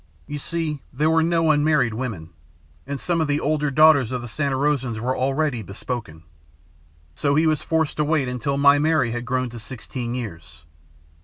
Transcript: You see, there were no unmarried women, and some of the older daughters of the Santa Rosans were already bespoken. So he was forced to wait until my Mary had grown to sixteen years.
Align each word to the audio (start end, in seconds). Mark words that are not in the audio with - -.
You 0.25 0.39
see, 0.39 0.81
there 0.91 1.11
were 1.11 1.21
no 1.21 1.51
unmarried 1.51 1.93
women, 1.93 2.31
and 2.87 2.99
some 2.99 3.21
of 3.21 3.27
the 3.27 3.39
older 3.39 3.69
daughters 3.69 4.11
of 4.11 4.23
the 4.23 4.27
Santa 4.27 4.55
Rosans 4.57 4.99
were 4.99 5.15
already 5.15 5.61
bespoken. 5.61 6.23
So 7.13 7.35
he 7.35 7.45
was 7.45 7.61
forced 7.61 7.97
to 7.97 8.03
wait 8.03 8.27
until 8.27 8.57
my 8.57 8.79
Mary 8.79 9.11
had 9.11 9.25
grown 9.25 9.49
to 9.49 9.59
sixteen 9.59 10.15
years. 10.15 10.65